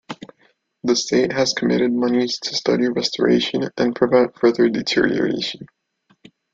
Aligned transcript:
The 0.83 0.95
state 0.95 1.31
has 1.31 1.53
committed 1.53 1.93
monies 1.93 2.39
to 2.39 2.55
study 2.55 2.87
restoration 2.89 3.69
and 3.77 3.95
prevent 3.95 4.35
further 4.35 4.67
deterioration. 4.67 5.67